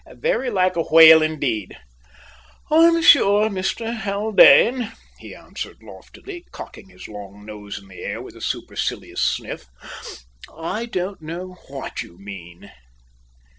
`Very 0.07 0.51
like 0.51 0.75
a 0.75 0.81
whale,' 0.81 1.21
indeed!" 1.21 1.77
"I'm 2.71 3.03
sure, 3.03 3.49
Mr 3.51 3.95
Haldane," 3.95 4.93
he 5.19 5.35
answered 5.35 5.83
loftily, 5.83 6.43
cocking 6.51 6.89
his 6.89 7.07
long 7.07 7.45
nose 7.45 7.77
in 7.77 7.87
the 7.87 7.99
air 8.01 8.19
with 8.19 8.35
a 8.35 8.41
supercilious 8.41 9.21
sniff, 9.23 9.67
"I 10.57 10.87
don't 10.87 11.21
know 11.21 11.55
what 11.67 12.01
ye 12.01 12.17
mean." 12.17 12.71